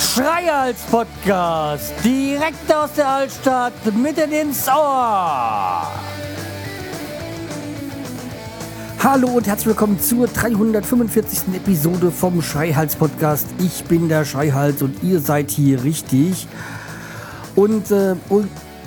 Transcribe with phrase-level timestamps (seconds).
[0.00, 5.92] Schreihals Podcast, direkt aus der Altstadt, mitten ins Ohr.
[9.02, 11.54] Hallo und herzlich willkommen zur 345.
[11.54, 13.46] Episode vom Schreihals Podcast.
[13.58, 16.48] Ich bin der Schreihals und ihr seid hier richtig.
[17.54, 18.16] Und, äh,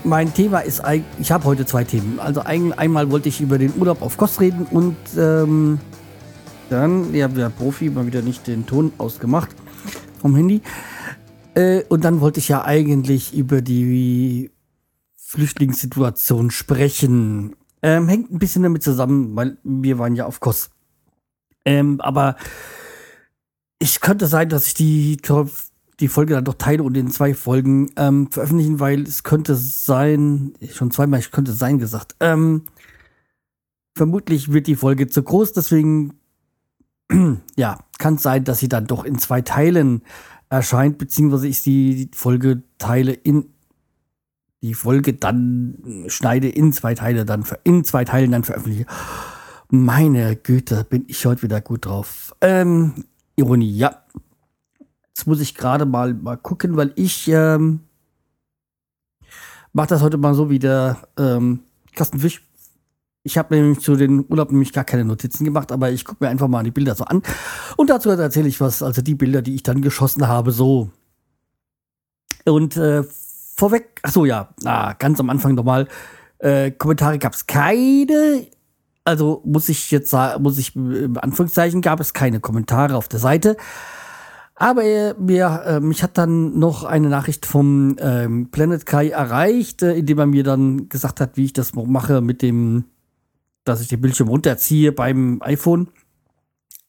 [0.03, 2.19] mein Thema ist eigentlich, ich habe heute zwei Themen.
[2.19, 5.79] Also ein, einmal wollte ich über den Urlaub auf Kost reden und ähm,
[6.69, 9.49] dann, ja, der Profi mal wieder nicht den Ton ausgemacht
[10.21, 10.61] vom Handy.
[11.55, 14.51] Äh, und dann wollte ich ja eigentlich über die
[15.15, 17.55] Flüchtlingssituation sprechen.
[17.81, 20.69] Ähm, hängt ein bisschen damit zusammen, weil wir waren ja auf Kos.
[21.65, 22.37] Ähm, aber
[23.79, 25.17] ich könnte sein, dass ich die,
[25.99, 30.53] die Folge dann doch teile und in zwei Folgen ähm, veröffentlichen, weil es könnte sein,
[30.71, 32.63] schon zweimal, ich könnte sein gesagt, ähm,
[33.95, 36.13] vermutlich wird die Folge zu groß, deswegen
[37.55, 40.03] ja, kann sein, dass sie dann doch in zwei Teilen
[40.49, 43.53] erscheint, beziehungsweise ich die Folge teile in
[44.61, 48.85] die Folge dann schneide in zwei Teile dann in zwei Teilen dann veröffentliche.
[49.69, 52.35] Meine Güte, bin ich heute wieder gut drauf.
[52.41, 54.03] Ähm, Ironie, ja.
[55.17, 57.79] Jetzt muss ich gerade mal mal gucken, weil ich ähm,
[59.73, 61.61] mache das heute mal so wie der ähm,
[61.95, 62.43] Kastenfisch.
[63.23, 66.29] Ich habe nämlich zu den Urlaub nämlich gar keine Notizen gemacht, aber ich gucke mir
[66.29, 67.23] einfach mal die Bilder so an.
[67.77, 70.91] Und dazu erzähle ich was, also die Bilder, die ich dann geschossen habe, so.
[72.45, 73.03] Und äh,
[73.55, 75.87] vorweg, ach so ja, ah, ganz am Anfang nochmal,
[76.37, 78.45] äh, Kommentare gab es keine.
[79.03, 83.19] Also muss ich jetzt sagen, muss ich im Anführungszeichen gab es keine Kommentare auf der
[83.19, 83.57] Seite.
[84.59, 89.83] Aber äh, mir, äh, mich hat dann noch eine Nachricht vom ähm, Planet Kai erreicht,
[89.83, 92.85] äh, indem er mir dann gesagt hat, wie ich das mache mit dem
[93.67, 95.89] dass ich den Bildschirm runterziehe beim iPhone.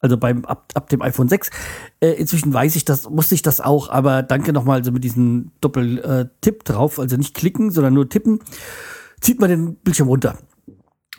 [0.01, 1.51] Also beim ab, ab dem iPhone 6.
[2.01, 5.51] Äh, inzwischen weiß ich das, musste ich das auch, aber danke nochmal also mit diesem
[5.61, 8.39] Doppel-Tipp äh, drauf, also nicht klicken, sondern nur tippen,
[9.21, 10.39] zieht man den Bildschirm runter.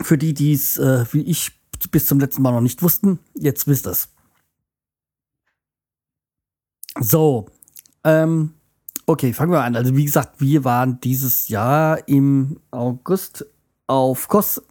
[0.02, 1.60] Für die, die es, äh, wie ich,
[1.92, 4.10] bis zum letzten Mal noch nicht wussten, jetzt wisst ihr es.
[6.98, 7.48] So,
[8.04, 8.54] ähm,
[9.06, 9.76] okay, fangen wir an.
[9.76, 13.46] Also wie gesagt, wir waren dieses Jahr im August
[13.88, 14.62] auf Kos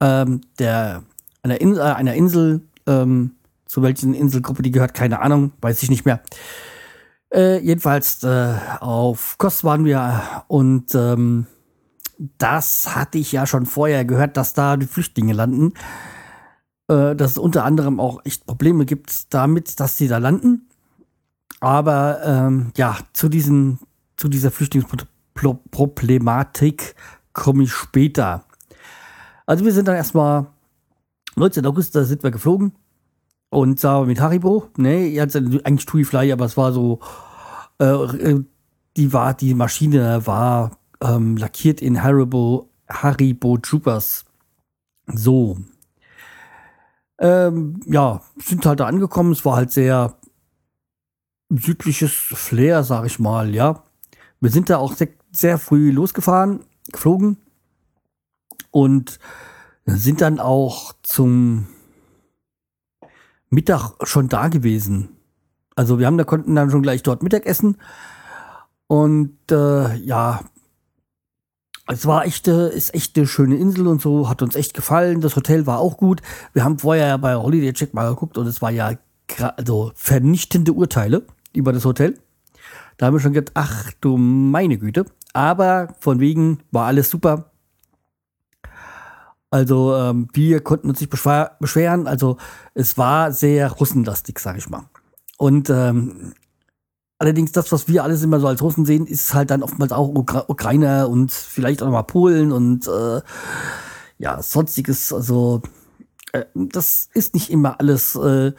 [0.00, 1.02] ähm, der,
[1.42, 3.32] einer, In äh, einer Insel, ähm,
[3.66, 6.22] zu welchen Inselgruppe die gehört, keine Ahnung, weiß ich nicht mehr.
[7.32, 11.46] Äh, jedenfalls äh, auf Kos waren wir und ähm,
[12.38, 15.72] das hatte ich ja schon vorher gehört, dass da die Flüchtlinge landen.
[16.88, 20.68] Äh, dass es unter anderem auch echt Probleme gibt damit, dass sie da landen.
[21.64, 23.78] Aber ähm, ja, zu, diesen,
[24.18, 26.94] zu dieser Flüchtlingsproblematik
[27.32, 28.44] komme ich später.
[29.46, 30.48] Also wir sind dann erstmal
[31.36, 31.64] 19.
[31.64, 32.74] August, da sind wir geflogen.
[33.48, 34.68] Und zwar mit Haribo.
[34.76, 37.00] Ne, jetzt eigentlich Tui Fly, aber es war so,
[37.78, 38.34] äh,
[38.98, 44.26] die war, die Maschine war ähm, lackiert in Haribo, Haribo Troopers.
[45.06, 45.56] So.
[47.18, 49.32] Ähm, ja, sind halt da angekommen.
[49.32, 50.14] Es war halt sehr
[51.50, 53.82] südliches Flair, sag ich mal, ja.
[54.40, 56.60] Wir sind da auch sehr, sehr früh losgefahren,
[56.92, 57.38] geflogen
[58.70, 59.18] und
[59.86, 61.66] sind dann auch zum
[63.50, 65.16] Mittag schon da gewesen.
[65.76, 67.78] Also wir haben da konnten dann schon gleich dort Mittag essen
[68.86, 70.40] und äh, ja,
[71.86, 75.20] es war echt, äh, ist echt eine schöne Insel und so, hat uns echt gefallen.
[75.20, 76.22] Das Hotel war auch gut.
[76.52, 78.92] Wir haben vorher ja bei Holiday Check mal geguckt und es war ja
[79.56, 82.18] also vernichtende Urteile über das Hotel.
[82.96, 85.06] Da haben wir schon gedacht, ach du meine Güte.
[85.32, 87.50] Aber von wegen war alles super.
[89.50, 92.06] Also ähm, wir konnten uns nicht beschweren.
[92.06, 92.38] Also
[92.74, 94.88] es war sehr russenlastig, sage ich mal.
[95.38, 96.34] Und ähm,
[97.18, 100.08] allerdings das, was wir alles immer so als Russen sehen, ist halt dann oftmals auch
[100.08, 103.20] Ukra Ukrainer und vielleicht auch mal Polen und äh,
[104.18, 105.12] ja, sonstiges.
[105.12, 105.62] Also
[106.32, 108.52] äh, das ist nicht immer alles äh,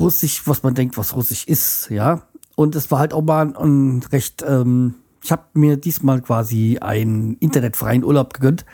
[0.00, 2.22] russisch, was man denkt, was russisch ist, ja.
[2.56, 7.36] Und es war halt auch mal ein recht, ähm, ich habe mir diesmal quasi einen
[7.36, 8.64] internetfreien Urlaub gegönnt.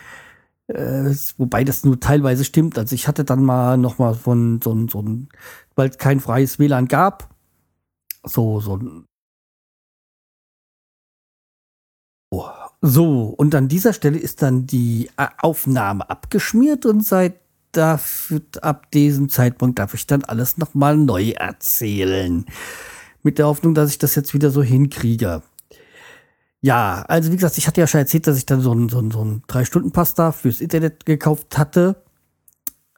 [0.69, 2.79] Äh, wobei das nur teilweise stimmt.
[2.79, 5.29] Also ich hatte dann mal noch mal von so, so ein,
[5.77, 7.35] weil es kein freies WLAN gab,
[8.25, 9.05] so so ein
[12.31, 12.49] oh.
[12.83, 15.09] so und an dieser Stelle ist dann die
[15.39, 17.46] Aufnahme abgeschmiert und seit
[17.77, 22.47] dafür, ab diesem Zeitpunkt darf ich dann alles noch mal neu erzählen.
[23.23, 25.43] Mit der Hoffnung, dass ich das jetzt wieder so hinkriege.
[26.61, 29.09] Ja, also wie gesagt, ich hatte ja schon erzählt, dass ich dann so einen so
[29.11, 32.03] so ein Drei-Stunden-Pass da fürs Internet gekauft hatte.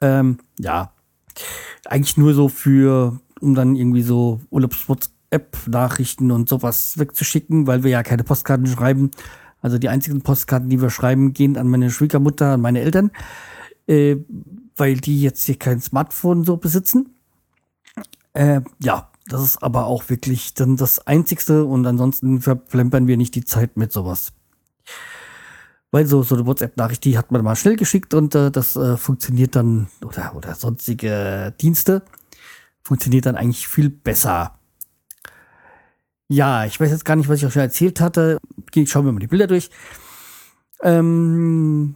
[0.01, 0.93] Ähm, ja,
[1.85, 8.03] eigentlich nur so für, um dann irgendwie so Urlaubs-WhatsApp-Nachrichten und sowas wegzuschicken, weil wir ja
[8.03, 9.11] keine Postkarten schreiben.
[9.61, 13.11] Also die einzigen Postkarten, die wir schreiben, gehen an meine Schwiegermutter, an meine Eltern,
[13.87, 14.15] äh,
[14.79, 17.15] weil die jetzt hier kein Smartphone so besitzen.
[18.33, 23.35] Äh, ja, das ist aber auch wirklich dann das Einzigste und ansonsten verplempern wir nicht
[23.35, 24.33] die Zeit mit sowas.
[25.91, 28.97] Weil so, so eine WhatsApp-Nachricht, die hat man mal schnell geschickt und äh, das äh,
[28.97, 32.03] funktioniert dann, oder, oder sonstige Dienste,
[32.83, 34.59] funktioniert dann eigentlich viel besser.
[36.27, 38.37] Ja, ich weiß jetzt gar nicht, was ich euch schon erzählt hatte.
[38.85, 39.71] Schauen wir mal die Bilder durch.
[40.83, 41.95] Ähm,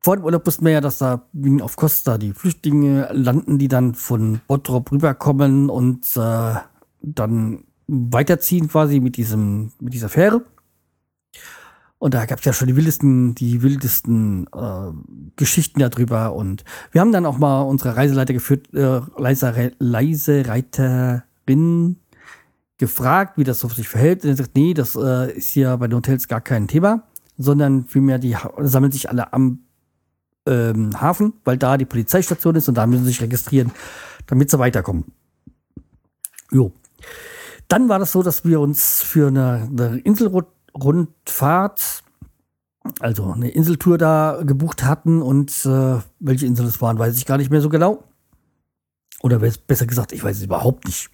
[0.00, 1.26] vor dem Urlaub wussten wir ja, dass da
[1.60, 6.54] auf Costa die Flüchtlinge landen, die dann von Bottrop rüberkommen und äh,
[7.02, 10.42] dann weiterziehen quasi mit diesem, mit dieser Fähre.
[11.98, 14.90] Und da gab es ja schon die wildesten, die wildesten äh,
[15.36, 16.34] Geschichten darüber.
[16.34, 21.96] Und wir haben dann auch mal unsere Reiseleiter geführt, äh, Leise, Leisereiterin
[22.78, 24.24] gefragt, wie das so sich verhält.
[24.24, 27.02] Und er sagt, nee, das äh, ist hier bei den Hotels gar kein Thema,
[27.36, 29.58] sondern vielmehr die sammeln sich alle am
[30.46, 33.72] ähm, Hafen, weil da die Polizeistation ist und da müssen sie sich registrieren,
[34.26, 35.04] damit sie weiterkommen.
[36.50, 36.72] Jo.
[37.68, 42.02] Dann war das so, dass wir uns für eine, eine Inselrundfahrt,
[42.98, 47.38] also eine Inseltour da gebucht hatten und äh, welche Insel es waren, weiß ich gar
[47.38, 48.04] nicht mehr so genau.
[49.22, 51.10] Oder besser gesagt, ich weiß es überhaupt nicht.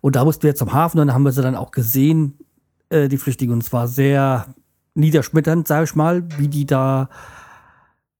[0.00, 2.38] Und da mussten wir zum Hafen und dann haben wir sie dann auch gesehen,
[2.90, 3.52] äh, die Flüchtlinge.
[3.52, 4.54] Und es war sehr
[4.94, 7.08] niederschmetternd, sage ich mal, wie die da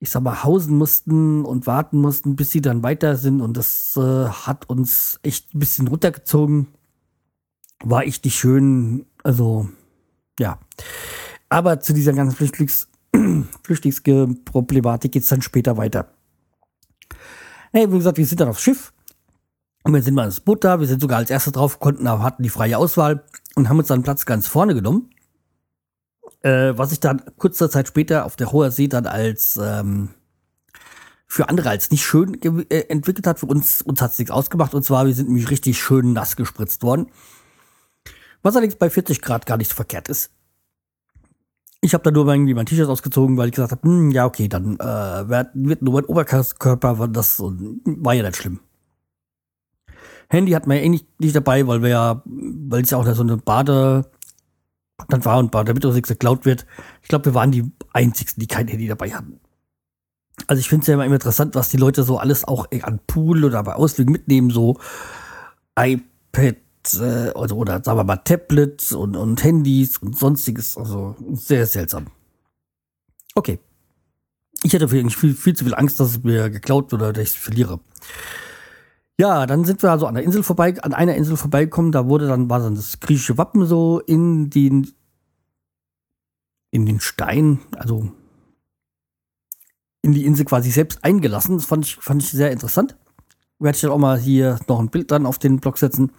[0.01, 3.41] ich sag mal, hausen mussten und warten mussten, bis sie dann weiter sind.
[3.41, 6.69] Und das äh, hat uns echt ein bisschen runtergezogen.
[7.83, 9.07] War echt nicht schön.
[9.23, 9.69] Also,
[10.39, 10.59] ja.
[11.49, 12.89] Aber zu dieser ganzen Flüchtlings
[13.63, 16.13] Flüchtlingsproblematik geht es dann später weiter.
[17.73, 18.93] Hey, wie gesagt, wir sind dann aufs Schiff.
[19.85, 20.81] Und wir sind mal ins Boot da.
[20.81, 23.25] Wir sind sogar als Erste drauf, konnten, hatten die freie Auswahl
[23.55, 25.11] und haben uns dann Platz ganz vorne genommen.
[26.43, 30.11] Äh, was sich dann kurze Zeit später auf der Hoher See dann als ähm,
[31.27, 33.39] für andere als nicht schön äh, entwickelt hat.
[33.39, 34.75] Für uns, uns hat es nichts ausgemacht.
[34.75, 37.07] Und zwar, wir sind nämlich richtig schön nass gespritzt worden.
[38.43, 40.31] Was allerdings bei 40 Grad gar nicht so verkehrt ist.
[41.81, 44.49] Ich habe da nur irgendwie mein T-Shirt ausgezogen, weil ich gesagt habe, hm, ja, okay,
[44.49, 48.61] dann äh, wird, wird nur mein Oberkörper, das war ja nicht schlimm.
[50.29, 53.07] Handy hat man ja eh nicht, nicht dabei, weil wir ja, weil es ja auch
[53.15, 54.11] so eine Bade,
[55.07, 56.67] dann war und war, damit auch nichts geklaut wird.
[57.03, 59.41] Ich glaube, wir waren die Einzigen, die kein Handy dabei hatten.
[60.47, 63.45] Also ich finde es ja immer interessant, was die Leute so alles auch an Pool
[63.45, 64.79] oder bei Ausflügen mitnehmen, so
[65.79, 66.57] iPad
[66.95, 70.77] äh, oder, oder sagen wir mal Tablets und, und Handys und sonstiges.
[70.77, 72.07] Also sehr seltsam.
[73.35, 73.59] Okay.
[74.63, 77.31] Ich hätte viel, viel zu viel Angst, dass es mir geklaut wird oder dass ich
[77.31, 77.81] es verliere.
[79.21, 81.91] Ja, dann sind wir also an der Insel vorbei, an einer Insel vorbeigekommen.
[81.91, 84.93] Da wurde dann, war dann das griechische Wappen so in den,
[86.71, 88.13] in den Stein, also
[90.03, 91.57] in die Insel quasi selbst eingelassen.
[91.57, 92.97] Das fand ich, fand ich sehr interessant.
[93.59, 96.13] Werde ich dann auch mal hier noch ein Bild dann auf den Blog setzen.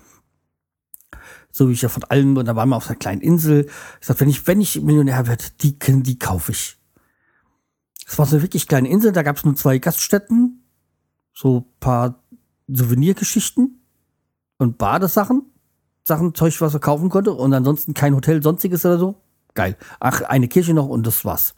[1.51, 3.67] So wie ich ja von allen, und da waren wir auf einer kleinen Insel.
[4.01, 6.77] Ich sagte, wenn ich, wenn ich Millionär werde, die, die kaufe ich.
[8.05, 10.65] Es war so eine wirklich kleine Insel, da gab es nur zwei Gaststätten,
[11.33, 12.21] so paar
[12.71, 13.81] Souvenirgeschichten
[14.57, 15.43] und Badesachen.
[16.03, 17.33] Sachen, Zeug, was er kaufen konnte.
[17.33, 19.15] Und ansonsten kein Hotel, sonstiges oder so.
[19.53, 19.77] Geil.
[19.99, 21.55] Ach, eine Kirche noch und das war's.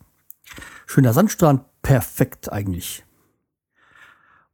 [0.85, 3.05] Schöner Sandstrand, perfekt eigentlich.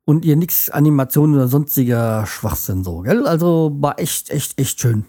[0.06, 3.28] Und ihr nix Animationen oder sonstiger Schwachsinn so, gell?
[3.28, 5.06] Also war echt, echt, echt schön.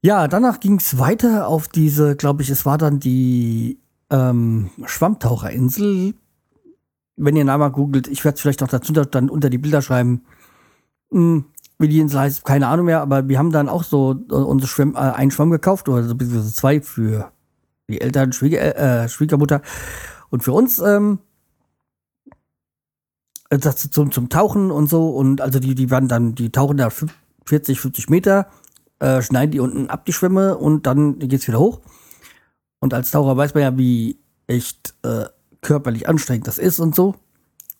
[0.00, 3.80] Ja, danach ging's weiter auf diese, glaube ich, es war dann die
[4.10, 6.14] ähm, Schwammtaucherinsel
[7.16, 10.22] wenn ihr Name googelt, ich werde es vielleicht auch dazu dann unter die Bilder schreiben.
[11.10, 11.44] Hm,
[11.78, 14.68] wie die Insel heißt, keine Ahnung mehr, aber wir haben dann auch so äh, unsere
[14.68, 17.32] Schwimm, äh, einen Schwamm gekauft, oder so beziehungsweise zwei für
[17.88, 19.62] die Eltern, Schwieger, äh, Schwiegermutter
[20.30, 20.78] und für uns.
[20.78, 21.18] Ähm,
[23.50, 25.10] das zum, zum Tauchen und so.
[25.10, 28.46] Und also die, die werden dann, die tauchen da 40, 50 Meter,
[28.98, 31.80] äh, schneiden die unten ab, die Schwämme, und dann geht's wieder hoch.
[32.80, 35.26] Und als Taucher weiß man ja, wie echt äh,
[35.62, 37.14] körperlich anstrengend das ist und so.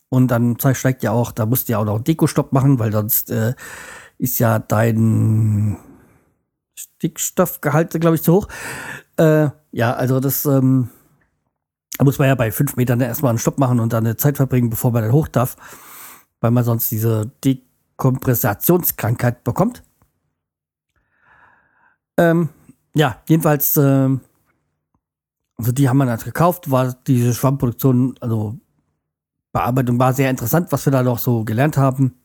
[0.09, 2.93] Und dann steigt ja auch, da musst du ja auch noch einen Dekostopp machen, weil
[2.93, 3.55] sonst äh,
[4.19, 5.77] ist ja dein
[6.75, 8.49] Stickstoffgehalt, glaube ich, zu hoch.
[9.17, 10.91] Äh, ja, also das ähm,
[11.99, 14.37] da muss man ja bei fünf Metern erstmal einen Stopp machen und dann eine Zeit
[14.37, 15.55] verbringen, bevor man dann hoch darf,
[16.41, 19.85] weil man sonst diese Dekompressationskrankheit bekommt.
[22.17, 22.49] Ähm,
[22.95, 24.09] ja, jedenfalls, äh,
[25.63, 28.59] also die haben wir dann gekauft, war diese Schwammproduktion, also
[29.53, 32.17] Bearbeitung war sehr interessant, was wir da noch so gelernt haben.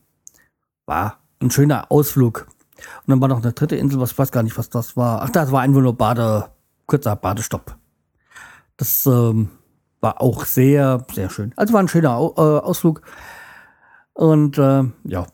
[0.86, 2.48] War ein schöner Ausflug.
[2.48, 5.22] Und dann war noch eine dritte Insel, was ich weiß gar nicht, was das war.
[5.22, 6.50] Ach, das war einfach nur Bade,
[6.86, 7.76] kurzer Badestopp.
[8.76, 9.50] Das ähm,
[10.00, 11.52] war auch sehr, sehr schön.
[11.56, 13.02] Also war ein schöner Au äh, Ausflug.
[14.14, 15.26] Und äh, ja,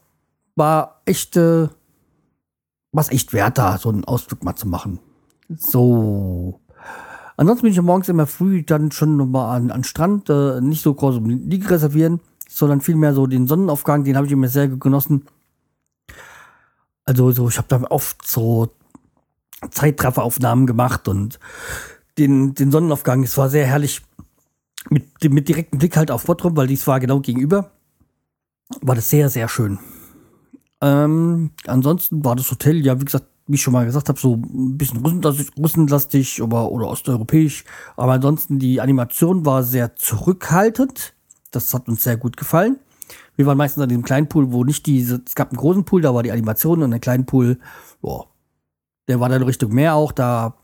[0.56, 1.68] war echt, äh,
[2.92, 5.00] was echt wert da, so einen Ausflug mal zu machen.
[5.48, 6.60] So.
[7.36, 10.94] Ansonsten bin ich morgens immer früh dann schon nochmal an, an Strand, äh, nicht so
[10.94, 15.24] groß um Liege reservieren, sondern vielmehr so den Sonnenaufgang, den habe ich immer sehr genossen.
[17.04, 18.70] Also so, ich habe da oft so
[19.70, 21.38] Zeitrafferaufnahmen gemacht und
[22.18, 24.02] den, den Sonnenaufgang, es war sehr herrlich
[24.90, 27.72] mit, mit direktem Blick halt auf Bottrum, weil dies war genau gegenüber.
[28.80, 29.78] War das sehr, sehr schön.
[30.80, 34.34] Ähm, ansonsten war das Hotel, ja, wie gesagt, wie ich schon mal gesagt habe, so
[34.34, 35.04] ein bisschen
[35.58, 37.64] russenlastig oder, oder osteuropäisch.
[37.96, 41.14] Aber ansonsten die Animation war sehr zurückhaltend.
[41.50, 42.78] Das hat uns sehr gut gefallen.
[43.36, 46.02] Wir waren meistens an dem kleinen Pool, wo nicht diese, es gab einen großen Pool,
[46.02, 47.58] da war die Animation und einen kleinen Pool,
[48.00, 48.28] boah,
[49.08, 50.54] der war dann Richtung Meer auch, da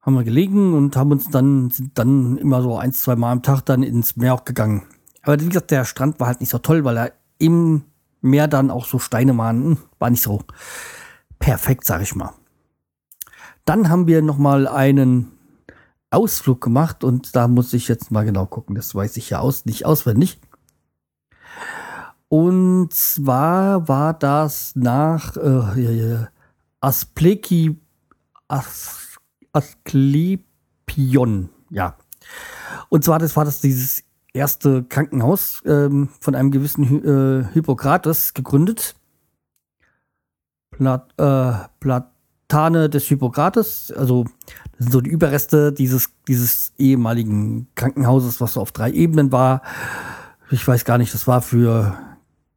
[0.00, 3.42] haben wir gelegen und haben uns dann, sind dann immer so ein, zwei Mal am
[3.42, 4.84] Tag dann ins Meer auch gegangen.
[5.22, 7.82] Aber wie gesagt, der Strand war halt nicht so toll, weil er im
[8.20, 10.40] Meer dann auch so Steine waren, war nicht so
[11.38, 12.32] perfekt, sag ich mal.
[13.64, 15.32] Dann haben wir noch mal einen
[16.10, 19.66] Ausflug gemacht und da muss ich jetzt mal genau gucken, das weiß ich ja aus,
[19.66, 20.40] nicht auswendig.
[22.28, 26.26] Und zwar war das nach äh,
[26.80, 27.78] Aspleki,
[28.48, 29.18] As,
[29.52, 31.96] Asklepion, ja.
[32.88, 38.34] Und zwar das war das dieses erste Krankenhaus ähm, von einem gewissen Hy äh, Hippokrates
[38.34, 38.94] gegründet.
[40.78, 44.24] Plat, äh, Platane des Hippokrates, also
[44.72, 49.62] das sind so die Überreste dieses, dieses ehemaligen Krankenhauses, was so auf drei Ebenen war.
[50.50, 51.98] Ich weiß gar nicht, das war für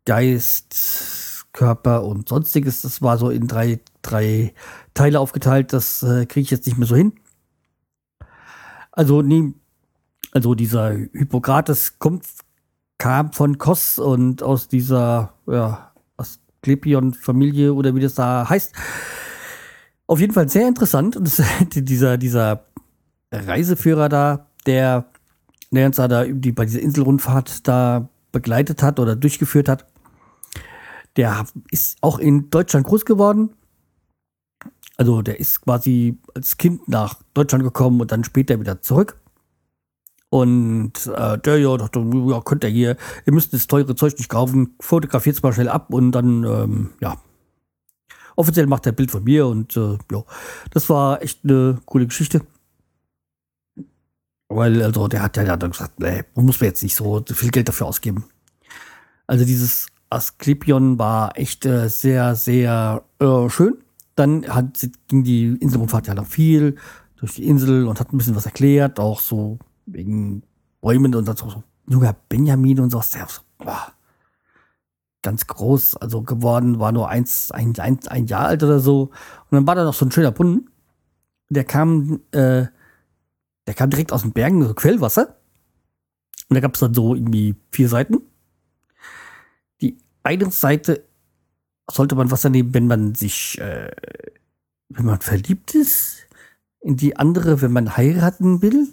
[0.05, 2.83] Geist, Körper und sonstiges.
[2.83, 4.53] Das war so in drei, drei
[4.93, 5.73] Teile aufgeteilt.
[5.73, 7.13] Das äh, kriege ich jetzt nicht mehr so hin.
[8.91, 9.53] Also, nee,
[10.31, 12.25] also dieser Hippokrates kommt,
[12.97, 15.90] kam von Kos und aus dieser ja,
[16.61, 18.73] Asklepion-Familie oder wie das da heißt.
[20.07, 21.15] Auf jeden Fall sehr interessant.
[21.17, 21.41] Und das,
[21.73, 22.65] dieser, dieser
[23.31, 25.05] Reiseführer da, der,
[25.71, 29.85] uns da die, bei dieser Inselrundfahrt da begleitet hat oder durchgeführt hat,
[31.17, 33.51] der ist auch in Deutschland groß geworden.
[34.97, 39.20] Also der ist quasi als Kind nach Deutschland gekommen und dann später wieder zurück.
[40.31, 42.95] Und äh, der ja dachte, ja, könnt ihr hier,
[43.25, 46.89] ihr müsst das teure Zeug nicht kaufen, fotografiert es mal schnell ab und dann, ähm,
[47.01, 47.17] ja.
[48.37, 50.23] Offiziell macht er ein Bild von mir und äh, ja,
[50.69, 52.41] das war echt eine coole Geschichte.
[54.47, 57.67] Weil, also, der hat ja dann gesagt, nee, muss mir jetzt nicht so viel Geld
[57.67, 58.23] dafür ausgeben.
[59.27, 63.79] Also dieses Asklepion war echt äh, sehr, sehr äh, schön.
[64.15, 66.77] Dann hat, ging die Inselrundfahrt ja noch viel
[67.17, 70.43] durch die Insel und hat ein bisschen was erklärt, auch so wegen
[70.81, 71.63] Bäumen und so.
[71.87, 73.01] Junger Benjamin und so.
[73.57, 73.93] Boah,
[75.21, 79.11] ganz groß, also geworden, war nur eins, ein, ein, ein Jahr alt oder so.
[79.49, 80.69] Und dann war da noch so ein schöner Brunnen.
[81.49, 82.65] Der kam, äh,
[83.67, 85.37] der kam direkt aus den Bergen, so Quellwasser.
[86.49, 88.21] Und da gab es dann so irgendwie vier Seiten
[90.23, 91.05] eine Seite
[91.89, 93.91] sollte man Wasser nehmen, wenn man sich, äh,
[94.89, 96.27] wenn man verliebt ist.
[96.79, 98.87] In die andere, wenn man heiraten will.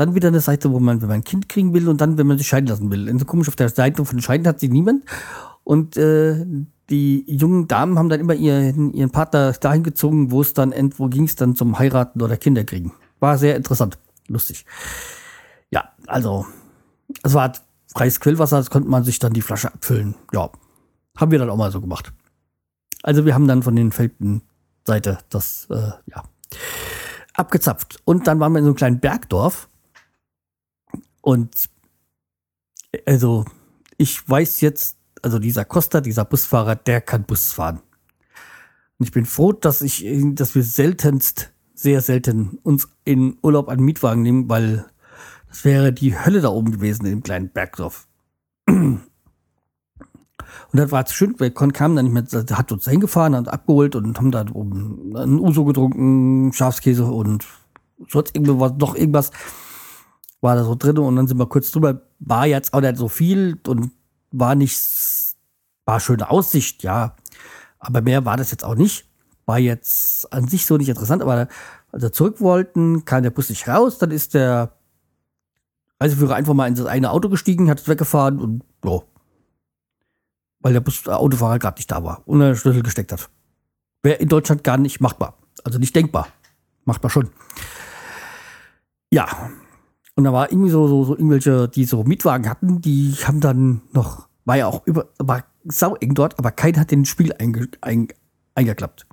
[0.00, 2.26] Dann wieder eine Seite, wo man, wenn man ein Kind kriegen will und dann, wenn
[2.26, 3.10] man sich scheiden lassen will.
[3.10, 5.04] Und so komisch, auf der Seite von Scheiden hat sich niemand.
[5.62, 6.46] Und äh,
[6.88, 11.08] die jungen Damen haben dann immer ihren, ihren Partner dahin gezogen, wo es dann, wo
[11.08, 12.92] ging es dann zum Heiraten oder Kinderkriegen.
[13.18, 14.64] War sehr interessant, lustig.
[15.70, 16.46] Ja, also,
[17.22, 17.52] es war
[17.94, 20.14] freies Quellwasser, das konnte man sich dann die Flasche abfüllen.
[20.32, 20.48] Ja,
[21.14, 22.10] haben wir dann auch mal so gemacht.
[23.02, 26.24] Also wir haben dann von den Felden-Seite das, äh, ja,
[27.34, 27.98] abgezapft.
[28.06, 29.68] Und dann waren wir in so einem kleinen Bergdorf.
[31.20, 31.68] Und
[33.06, 33.44] also
[33.96, 37.80] ich weiß jetzt, also dieser Costa, dieser Busfahrer, der kann Bus fahren.
[38.98, 43.84] Und ich bin froh, dass ich, dass wir seltenst, sehr selten uns in Urlaub einen
[43.84, 44.86] Mietwagen nehmen, weil
[45.48, 48.06] das wäre die Hölle da oben gewesen in dem kleinen Bergdorf.
[50.72, 53.96] Und das war schön, weil Con kam dann nicht mehr, hat uns hingefahren, hat abgeholt
[53.96, 57.44] und haben da oben einen Uso getrunken, Schafskäse und
[58.08, 59.30] sonst irgendwas, doch irgendwas
[60.40, 62.02] war da so drin und dann sind wir kurz drüber.
[62.18, 63.92] War jetzt auch nicht so viel und
[64.30, 64.78] war nicht,
[65.84, 67.16] war schöne Aussicht, ja.
[67.78, 69.06] Aber mehr war das jetzt auch nicht.
[69.46, 71.48] war jetzt an sich so nicht interessant, aber
[71.92, 74.76] als wir zurück wollten, kam der Bus nicht raus, dann ist der
[76.00, 79.00] Reiseführer einfach mal in das eine Auto gestiegen, hat es weggefahren und ja.
[80.60, 83.28] Weil der Bus, der Autofahrer gerade nicht da war und er Schlüssel gesteckt hat.
[84.02, 85.36] Wäre in Deutschland gar nicht machbar.
[85.64, 86.28] Also nicht denkbar.
[86.84, 87.30] Machbar schon.
[89.10, 89.50] Ja.
[90.20, 93.80] Und da war irgendwie so, so, so irgendwelche, die so Mietwagen hatten, die haben dann
[93.94, 97.70] noch, war ja auch über, war sau eng dort, aber keiner hat den Spiel einge,
[97.80, 98.08] ein,
[98.54, 99.06] eingeklappt.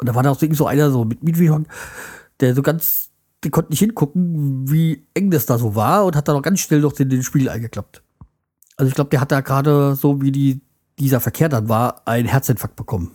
[0.00, 1.68] Und da war da auch so einer so mit Mietwagen,
[2.40, 3.10] der so ganz,
[3.44, 6.58] der konnte nicht hingucken, wie eng das da so war und hat dann auch ganz
[6.58, 8.02] schnell noch den, den Spiel eingeklappt.
[8.78, 10.60] Also ich glaube, der hat da gerade so wie die,
[10.98, 13.12] dieser Verkehr dann war, einen Herzinfarkt bekommen.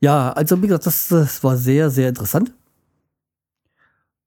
[0.00, 2.54] Ja, also wie gesagt, das, das war sehr, sehr interessant.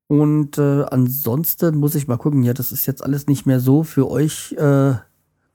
[0.07, 3.83] Und äh, ansonsten muss ich mal gucken, ja, das ist jetzt alles nicht mehr so
[3.83, 4.93] für euch, äh,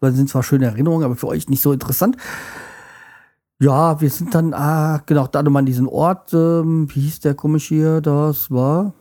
[0.00, 2.16] weil sind zwar schöne Erinnerungen, aber für euch nicht so interessant.
[3.60, 7.34] Ja, wir sind dann, ah, genau, da nochmal an diesen Ort, ähm, wie hieß der
[7.34, 8.94] komisch hier, das war,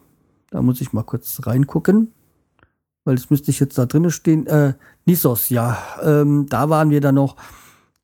[0.51, 2.13] da muss ich mal kurz reingucken,
[3.05, 4.73] weil es müsste ich jetzt da drinnen stehen, äh,
[5.05, 7.37] Nissos, ja, ähm, da waren wir dann noch,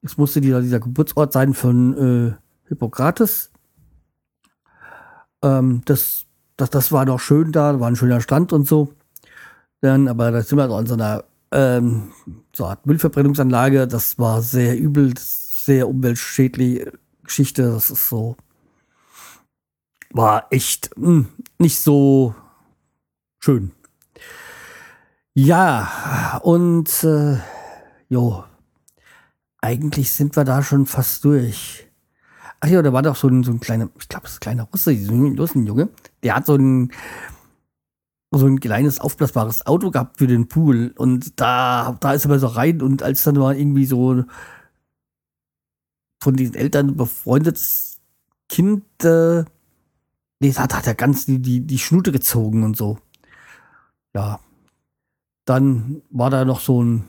[0.02, 2.36] es musste dieser, dieser Geburtsort sein von, äh,
[2.68, 3.52] Hippokrates.
[5.42, 6.25] Ähm, das,
[6.58, 8.94] das, das war doch schön da, war ein schöner Stand und so.
[9.82, 12.12] Dann, aber da sind wir so an so einer ähm,
[12.54, 13.88] so Art Müllverbrennungsanlage.
[13.88, 16.94] Das war sehr übel, sehr umweltschädliche
[17.24, 17.72] Geschichte.
[17.72, 18.36] Das ist so,
[20.12, 21.28] war echt mh, hm,
[21.60, 22.36] nicht so
[23.40, 23.72] schön.
[25.34, 27.38] Ja, und äh,
[28.08, 28.46] jo,
[29.60, 31.88] eigentlich sind wir da schon fast durch.
[32.65, 34.39] Ach ja, da war doch so ein, so ein kleiner, ich glaube, das ist ein
[34.39, 35.89] kleiner Russe, so ein Russenjunge,
[36.24, 36.91] der hat so ein,
[38.31, 40.91] so ein kleines aufblasbares Auto gehabt für den Pool.
[40.98, 44.24] Und da, da ist er mal so rein und als dann mal irgendwie so
[46.24, 48.00] von diesen Eltern befreundetes
[48.50, 49.43] Kind, äh,
[50.39, 52.98] nee, da hat er ganz die, die, die Schnute gezogen und so.
[54.15, 54.39] Ja.
[55.45, 57.07] Dann war da noch so ein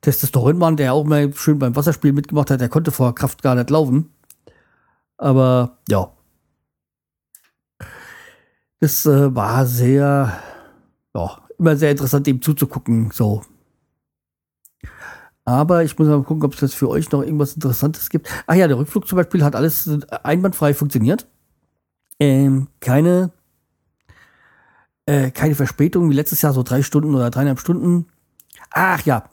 [0.00, 3.68] Testosteronmann, der auch mal schön beim Wasserspiel mitgemacht hat, der konnte vor Kraft gar nicht
[3.68, 4.14] laufen.
[5.18, 6.12] Aber ja.
[8.80, 10.40] Es äh, war sehr,
[11.14, 13.42] ja, immer sehr interessant, dem zuzugucken, so.
[15.44, 18.28] Aber ich muss mal gucken, ob es jetzt für euch noch irgendwas Interessantes gibt.
[18.46, 19.90] Ach ja, der Rückflug zum Beispiel hat alles
[20.22, 21.26] einwandfrei funktioniert.
[22.20, 23.30] Ähm, keine,
[25.06, 28.06] äh, keine Verspätung wie letztes Jahr, so drei Stunden oder dreieinhalb Stunden.
[28.70, 29.24] Ach ja,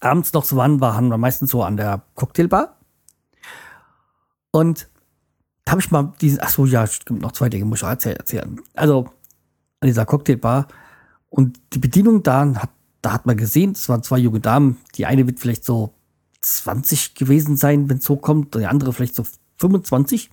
[0.00, 2.76] abends noch so wann waren wir meistens so an der Cocktailbar.
[4.50, 4.88] Und
[5.66, 7.88] da habe ich mal diesen, ach so, ja, stimmt, noch zwei Dinge muss ich auch
[7.88, 8.60] erzählen.
[8.74, 9.10] Also,
[9.80, 10.68] an dieser Cocktailbar
[11.28, 12.70] und die Bedienung da hat,
[13.02, 14.76] da hat man gesehen, es waren zwei junge Damen.
[14.94, 15.92] Die eine wird vielleicht so
[16.40, 19.24] 20 gewesen sein, wenn es so kommt, und die andere vielleicht so
[19.58, 20.30] 25.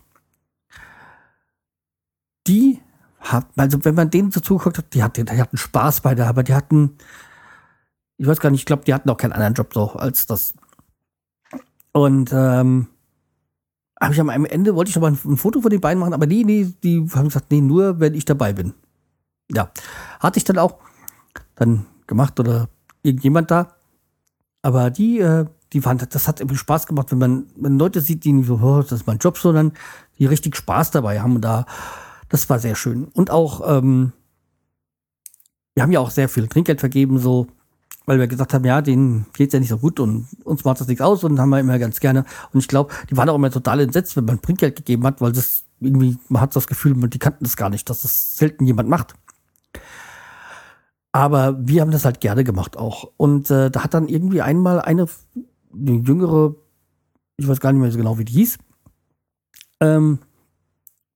[2.46, 2.80] Die
[3.20, 6.28] hat, also wenn man denen so zugeguckt hat, die, hat, die hatten Spaß bei der,
[6.28, 6.96] aber die hatten,
[8.18, 10.54] ich weiß gar nicht, ich glaube, die hatten auch keinen anderen Job so als das.
[11.92, 12.88] Und ähm,
[14.04, 16.26] habe ich am Ende, wollte ich noch mal ein, Foto von den beiden machen, aber
[16.26, 18.74] nee, nee, die haben gesagt, nee, nur wenn ich dabei bin.
[19.52, 19.72] Ja,
[20.20, 20.80] hatte ich dann auch
[21.56, 22.70] dann gemacht oder
[23.02, 23.76] irgendjemand da.
[24.62, 28.24] Aber die, äh, die fand, das hat irgendwie Spaß gemacht, wenn man, wenn Leute sieht,
[28.24, 29.74] die nicht so, oh, das ist mein Job, sondern
[30.20, 31.42] die richtig Spaß dabei haben.
[31.42, 31.66] Da,
[32.30, 33.06] das war sehr schön.
[33.06, 34.14] Und auch, ähm,
[35.76, 37.48] wir haben ja auch sehr viel Trinkgeld vergeben, so
[38.06, 40.88] weil wir gesagt haben, ja, denen geht's ja nicht so gut und uns macht das
[40.88, 42.26] nichts aus und haben wir immer ganz gerne.
[42.52, 45.32] Und ich glaube, die waren auch immer total entsetzt, wenn man Trinkgeld gegeben hat, weil
[45.32, 48.90] das irgendwie, man hat das Gefühl, die kannten das gar nicht, dass das selten jemand
[48.90, 49.14] macht.
[51.12, 53.12] Aber wir haben das halt gerne gemacht auch.
[53.18, 55.08] Und äh, da hat dann irgendwie einmal eine,
[55.72, 56.56] eine jüngere,
[57.38, 58.58] ich weiß gar nicht mehr so genau, wie die hieß,
[59.80, 60.20] ähm,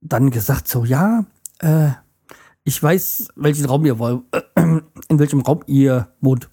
[0.01, 1.25] dann gesagt so, ja,
[1.59, 1.89] äh,
[2.63, 4.61] ich weiß, welchen Raum ihr wollt, äh,
[5.09, 6.49] in welchem Raum ihr wohnt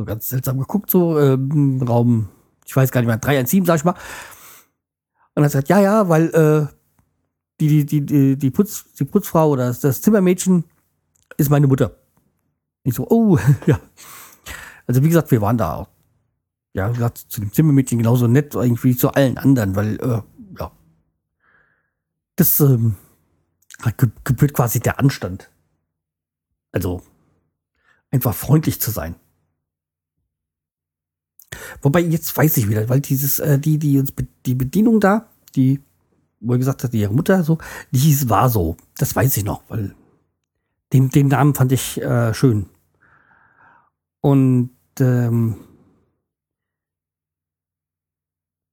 [0.00, 2.30] so ganz seltsam geguckt, so ähm, Raum,
[2.64, 3.94] ich weiß gar nicht mehr, 317, sag ich mal.
[5.34, 6.74] Und er gesagt, ja, ja, weil äh,
[7.60, 10.64] die, die, die, die, Putz, die Putzfrau oder das, Zimmermädchen
[11.36, 11.98] ist meine Mutter.
[12.82, 13.78] Ich so, oh, ja.
[14.86, 15.88] Also wie gesagt, wir waren da auch.
[16.72, 20.22] Ja, wie gesagt, zu dem Zimmermädchen genauso nett irgendwie zu allen anderen, weil, äh,
[20.58, 20.72] ja.
[22.36, 22.96] Das ähm,
[24.24, 25.50] gebührt quasi der Anstand.
[26.72, 27.02] Also,
[28.10, 29.16] einfach freundlich zu sein.
[31.82, 34.12] Wobei, jetzt weiß ich wieder, weil dieses, äh, die, die uns,
[34.46, 35.80] die Bedienung da, die,
[36.40, 37.58] wo er gesagt hat, ihre Mutter so,
[37.90, 38.76] die hieß war so.
[38.98, 39.94] Das weiß ich noch, weil
[40.92, 42.66] den, den Namen fand ich äh, schön.
[44.20, 45.56] Und ähm,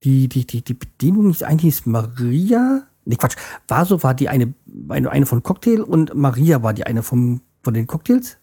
[0.04, 2.86] die, die, die, die Bedienung ist eigentlich ist Maria.
[3.04, 3.36] Nee, Quatsch.
[3.66, 4.52] Vaso war die eine,
[4.88, 8.36] eine, eine von Cocktail und Maria war die eine vom, von den Cocktails.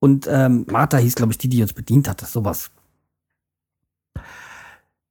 [0.00, 2.20] Und ähm, Martha hieß, glaube ich, die, die uns bedient hat.
[2.20, 2.70] Sowas.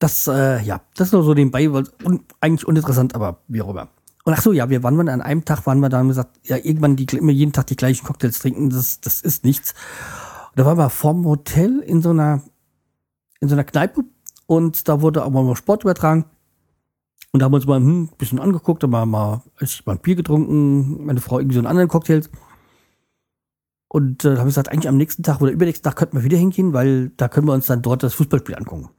[0.02, 3.90] Das, äh, ja, das ist nur so nebenbei, un, eigentlich uninteressant, aber wie auch immer.
[4.24, 6.40] Und ach so, ja, wir waren wir an einem Tag, waren wir da und gesagt,
[6.44, 9.76] ja, irgendwann die, immer jeden Tag die gleichen Cocktails trinken, das, das ist nichts.
[10.50, 12.42] Und da waren wir vorm Hotel in so einer,
[13.42, 14.04] in so einer Kneipe
[14.48, 16.26] und da wurde auch mal Sport übertragen.
[17.32, 19.94] Und da haben wir uns mal hm, ein bisschen angeguckt, haben wir mal, ich mal
[19.94, 22.24] ein Bier getrunken, meine Frau irgendwie so einen anderen Cocktail.
[23.88, 26.40] Und äh, habe ich gesagt, eigentlich am nächsten Tag oder übernächsten Tag könnten wir wieder
[26.40, 28.90] hingehen, weil da können wir uns dann dort das Fußballspiel angucken.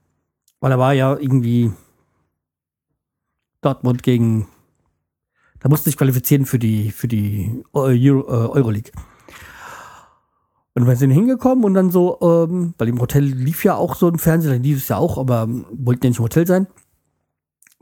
[0.62, 1.72] Weil da war ja irgendwie
[3.62, 4.46] Dortmund gegen,
[5.59, 8.92] da musste sich qualifizieren für die, für die Euro, äh, Euroleague.
[10.75, 14.07] Und wir sind hingekommen und dann so, ähm, bei dem Hotel lief ja auch so
[14.07, 16.68] ein Fernseher, dann lief es ja auch, aber wollten ja nicht im Hotel sein.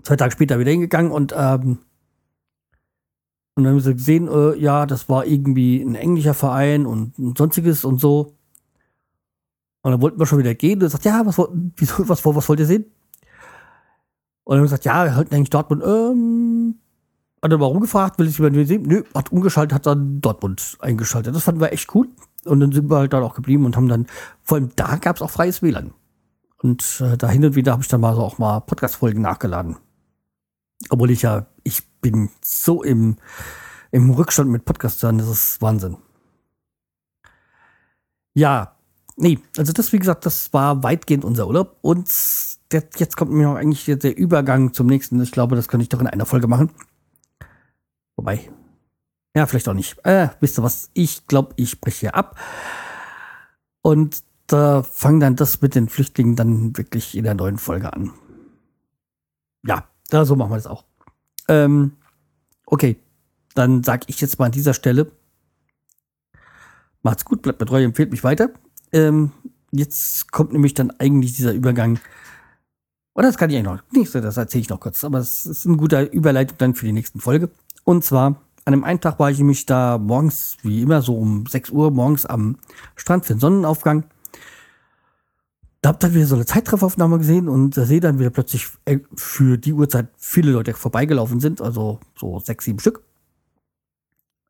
[0.02, 1.80] Zwei Tage später wieder hingegangen und, ähm,
[3.56, 7.36] und dann haben wir gesehen, äh, ja, das war irgendwie ein englischer Verein und, und
[7.36, 8.38] sonstiges und so.
[9.82, 11.38] Und dann wollten wir schon wieder gehen und er sagt, ja, was,
[11.76, 12.84] wieso, was, was, wollt ihr sehen?
[14.44, 16.74] Und dann gesagt, ja, wir halten eigentlich Dortmund, ähm,
[17.42, 18.82] hat er mal rumgefragt, will ich jemanden sehen?
[18.82, 21.34] Nö, hat umgeschaltet, hat dann Dortmund eingeschaltet.
[21.34, 22.08] Das fanden wir echt cool.
[22.44, 24.06] Und dann sind wir halt dann auch geblieben und haben dann,
[24.42, 25.94] vor allem da gab es auch freies WLAN.
[26.62, 29.76] Und äh, da hin und wieder habe ich dann mal so auch mal Podcast-Folgen nachgeladen.
[30.90, 33.16] Obwohl ich ja, ich bin so im,
[33.90, 35.96] im Rückstand mit Podcastern, das ist Wahnsinn.
[38.34, 38.76] Ja,
[39.20, 41.78] nee, also das, wie gesagt, das war weitgehend unser Urlaub.
[41.82, 42.10] Und
[42.72, 45.20] der, jetzt kommt mir noch eigentlich der Übergang zum nächsten.
[45.22, 46.70] Ich glaube, das könnte ich doch in einer Folge machen.
[48.16, 48.50] Wobei,
[49.36, 50.04] ja, vielleicht auch nicht.
[50.04, 50.90] Äh, wisst ihr was?
[50.92, 52.38] Ich glaube, ich breche hier ab.
[53.82, 57.92] Und da äh, fangen dann das mit den Flüchtlingen dann wirklich in der neuen Folge
[57.92, 58.12] an.
[59.64, 60.84] Ja, da so machen wir das auch.
[61.48, 61.96] Ähm,
[62.66, 62.96] okay,
[63.54, 65.10] dann sage ich jetzt mal an dieser Stelle.
[67.02, 68.50] Macht's gut, bleibt mir treu, empfehlt mich weiter.
[68.92, 69.32] Ähm,
[69.72, 71.98] jetzt kommt nämlich dann eigentlich dieser Übergang.
[73.14, 75.66] Oder das kann ich eigentlich noch nicht, das erzähle ich noch kurz, aber es ist
[75.66, 77.50] eine gute Überleitung dann für die nächsten Folge.
[77.84, 81.46] Und zwar, an dem einen Tag war ich nämlich da morgens, wie immer, so um
[81.46, 82.56] 6 Uhr morgens am
[82.96, 84.04] Strand für den Sonnenaufgang.
[85.82, 88.98] Da hab dann wieder so eine Zeitrafferaufnahme gesehen und da sehe dann wieder plötzlich äh,
[89.14, 93.02] für die Uhrzeit viele Leute vorbeigelaufen sind, also so sechs, sieben Stück.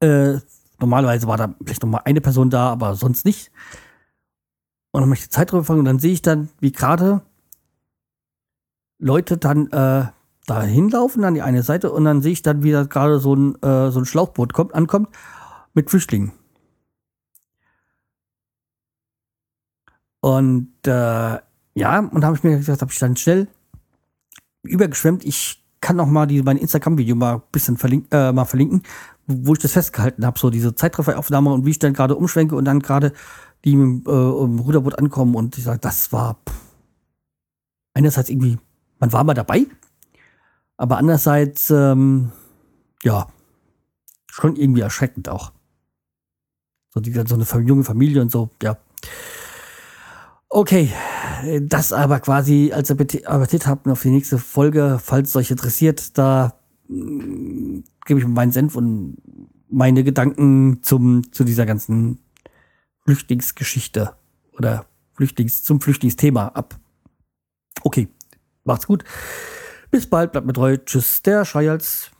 [0.01, 0.39] Äh,
[0.81, 3.53] normalerweise war da vielleicht noch mal eine Person da, aber sonst nicht.
[4.93, 7.23] Und dann möchte ich die Zeit und dann sehe ich dann, wie gerade
[8.99, 10.07] Leute dann äh,
[10.47, 13.55] da hinlaufen an die eine Seite und dann sehe ich dann wieder gerade so ein,
[13.63, 15.09] äh, so ein Schlauchboot kommt, ankommt
[15.75, 16.33] mit Flüchtlingen.
[20.21, 21.39] Und äh,
[21.75, 23.49] ja, und da habe ich mir gesagt, habe ich dann schnell
[24.63, 25.25] übergeschwemmt.
[25.25, 28.83] Ich kann noch mal die, mein Instagram-Video mal ein bisschen verlink, äh, mal verlinken,
[29.27, 32.67] wo ich das festgehalten habe, so diese Zeitrafferaufnahme und wie ich dann gerade umschwenke und
[32.67, 33.13] dann gerade
[33.65, 36.57] die mit äh, im Ruderboot ankommen und ich sage, das war pff,
[37.95, 38.59] einerseits irgendwie,
[38.99, 39.67] man war mal dabei,
[40.77, 42.33] aber andererseits, ähm,
[43.03, 43.29] ja,
[44.31, 45.53] schon irgendwie erschreckend auch.
[46.95, 48.79] So, die, so eine junge Familie und so, ja.
[50.49, 50.91] Okay,
[51.63, 56.55] das aber quasi als Appetit habt auf die nächste Folge, falls es euch interessiert, da
[56.89, 59.19] äh, gebe ich meinen Senf und
[59.69, 62.19] meine Gedanken zum, zu dieser ganzen
[63.05, 64.15] Flüchtlingsgeschichte
[64.53, 66.79] oder Flüchtlings, zum Flüchtlingsthema ab.
[67.83, 68.09] Okay,
[68.65, 69.05] macht's gut.
[69.91, 70.77] Bis bald, bleibt mir treu.
[70.77, 72.11] Tschüss, der Schreihals.